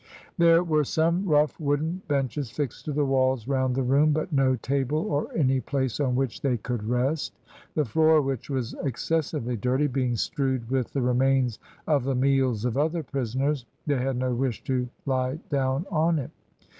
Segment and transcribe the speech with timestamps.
[0.39, 4.55] There were some rough wooden benches fixed to the walls round the room, but no
[4.55, 7.37] table or any place on which they could rest.
[7.75, 12.77] The floor, which was excessively dirty, being strewed with the remains of the meals of
[12.79, 16.31] other prisoners, they had no wish to lie down on it.